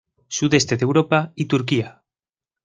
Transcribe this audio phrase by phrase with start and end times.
[0.29, 2.01] Sudeste de Europa y Turquía.